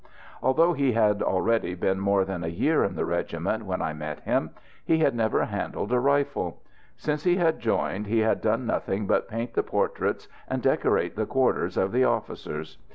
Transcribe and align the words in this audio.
Although 0.41 0.73
he 0.73 0.93
had 0.93 1.21
already 1.21 1.75
been 1.75 1.99
more 1.99 2.25
than 2.25 2.43
a 2.43 2.47
year 2.47 2.83
in 2.83 2.95
the 2.95 3.05
regiment 3.05 3.65
when 3.67 3.83
I 3.83 3.93
met 3.93 4.21
him, 4.21 4.49
he 4.83 4.97
had 4.97 5.13
never 5.13 5.45
handled 5.45 5.91
a 5.93 5.99
rifle. 5.99 6.63
Since 6.97 7.23
he 7.23 7.35
had 7.35 7.59
joined 7.59 8.07
he 8.07 8.21
had 8.21 8.41
done 8.41 8.65
nothing 8.65 9.05
but 9.05 9.27
paint 9.27 9.53
the 9.53 9.61
portraits 9.61 10.27
and 10.49 10.63
decorate 10.63 11.15
the 11.15 11.27
quarters 11.27 11.77
of 11.77 11.91
the 11.91 12.03
officers. 12.03 12.79